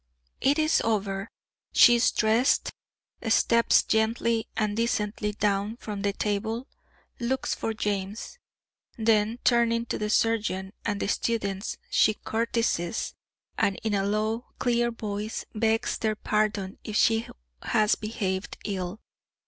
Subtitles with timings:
[0.39, 1.29] It is over;
[1.73, 2.71] she is dressed,
[3.29, 6.67] steps gently and decently down from the table,
[7.19, 8.39] looks for James;
[8.97, 13.13] then turning to the surgeon and the students, she curtsies
[13.59, 17.27] and in a low, clear voice, begs their pardon if she
[17.61, 19.01] has behaved ill.